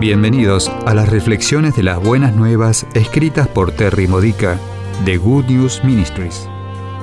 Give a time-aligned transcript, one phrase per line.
[0.00, 4.56] Bienvenidos a las reflexiones de las buenas nuevas escritas por Terry Modica
[5.04, 6.48] de Good News Ministries.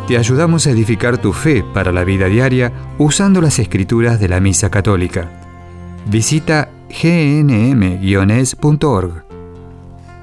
[0.07, 4.39] Te ayudamos a edificar tu fe para la vida diaria usando las escrituras de la
[4.39, 5.29] Misa Católica.
[6.05, 8.05] Visita gnm-es.org.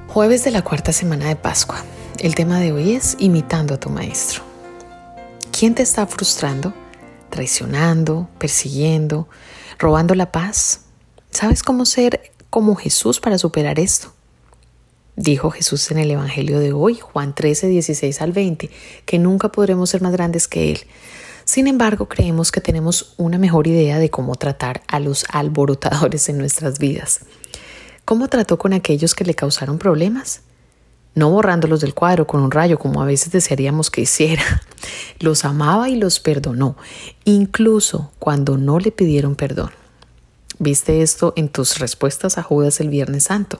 [0.07, 1.77] Jueves de la cuarta semana de Pascua.
[2.17, 4.41] El tema de hoy es imitando a tu maestro.
[5.51, 6.73] ¿Quién te está frustrando?
[7.29, 8.29] ¿Traicionando?
[8.39, 9.29] ¿Persiguiendo?
[9.77, 10.85] ¿Robando la paz?
[11.29, 14.13] ¿Sabes cómo ser como Jesús para superar esto.
[15.15, 18.69] Dijo Jesús en el Evangelio de hoy, Juan 13, 16 al 20,
[19.05, 20.81] que nunca podremos ser más grandes que Él.
[21.45, 26.37] Sin embargo, creemos que tenemos una mejor idea de cómo tratar a los alborotadores en
[26.37, 27.21] nuestras vidas.
[28.05, 30.41] ¿Cómo trató con aquellos que le causaron problemas?
[31.15, 34.61] No borrándolos del cuadro con un rayo como a veces desearíamos que hiciera.
[35.19, 36.77] Los amaba y los perdonó,
[37.23, 39.71] incluso cuando no le pidieron perdón.
[40.63, 43.59] Viste esto en tus respuestas a Judas el Viernes Santo.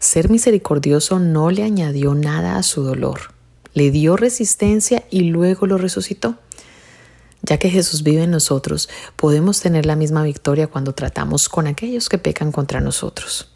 [0.00, 3.32] Ser misericordioso no le añadió nada a su dolor.
[3.72, 6.36] Le dio resistencia y luego lo resucitó.
[7.40, 12.10] Ya que Jesús vive en nosotros, podemos tener la misma victoria cuando tratamos con aquellos
[12.10, 13.48] que pecan contra nosotros.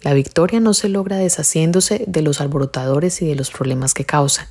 [0.00, 4.46] La victoria no se logra deshaciéndose de los alborotadores y de los problemas que causan.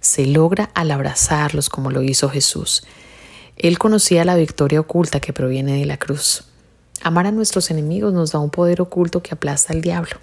[0.00, 2.82] Se logra al abrazarlos como lo hizo Jesús.
[3.54, 6.47] Él conocía la victoria oculta que proviene de la cruz.
[7.08, 10.16] Amar a nuestros enemigos nos da un poder oculto que aplasta al diablo.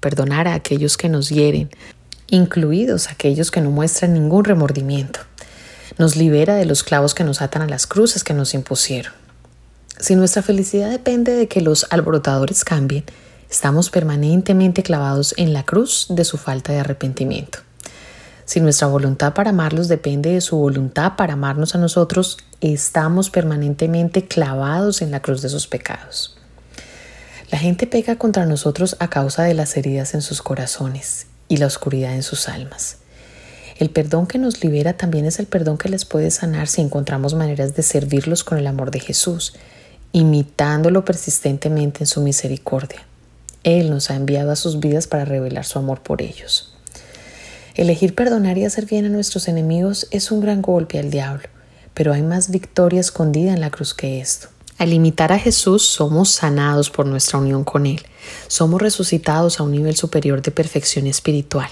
[0.00, 1.70] Perdonar a aquellos que nos hieren,
[2.26, 5.20] incluidos aquellos que no muestran ningún remordimiento.
[5.96, 9.12] Nos libera de los clavos que nos atan a las cruces que nos impusieron.
[10.00, 13.04] Si nuestra felicidad depende de que los alborotadores cambien,
[13.48, 17.60] estamos permanentemente clavados en la cruz de su falta de arrepentimiento.
[18.48, 24.26] Si nuestra voluntad para amarlos depende de su voluntad para amarnos a nosotros, estamos permanentemente
[24.26, 26.34] clavados en la cruz de sus pecados.
[27.50, 31.66] La gente peca contra nosotros a causa de las heridas en sus corazones y la
[31.66, 32.96] oscuridad en sus almas.
[33.78, 37.34] El perdón que nos libera también es el perdón que les puede sanar si encontramos
[37.34, 39.56] maneras de servirlos con el amor de Jesús,
[40.12, 43.06] imitándolo persistentemente en su misericordia.
[43.62, 46.77] Él nos ha enviado a sus vidas para revelar su amor por ellos.
[47.78, 51.48] Elegir perdonar y hacer bien a nuestros enemigos es un gran golpe al diablo,
[51.94, 54.48] pero hay más victoria escondida en la cruz que esto.
[54.78, 58.02] Al imitar a Jesús somos sanados por nuestra unión con Él,
[58.48, 61.68] somos resucitados a un nivel superior de perfección espiritual.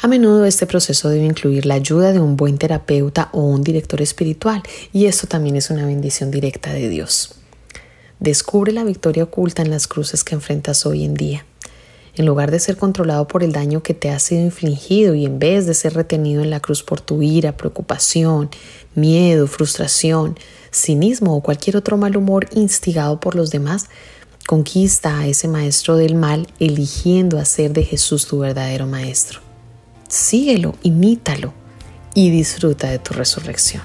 [0.00, 4.00] A menudo este proceso debe incluir la ayuda de un buen terapeuta o un director
[4.00, 4.62] espiritual,
[4.94, 7.34] y esto también es una bendición directa de Dios.
[8.18, 11.44] Descubre la victoria oculta en las cruces que enfrentas hoy en día
[12.18, 15.38] en lugar de ser controlado por el daño que te ha sido infligido y en
[15.38, 18.50] vez de ser retenido en la cruz por tu ira, preocupación,
[18.96, 20.36] miedo, frustración,
[20.72, 23.88] cinismo o cualquier otro mal humor instigado por los demás,
[24.46, 29.40] conquista a ese maestro del mal eligiendo hacer de Jesús tu verdadero maestro.
[30.08, 31.52] Síguelo, imítalo
[32.14, 33.82] y disfruta de tu resurrección.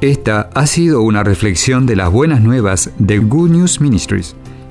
[0.00, 4.36] Esta ha sido una reflexión de las buenas nuevas de Good News Ministries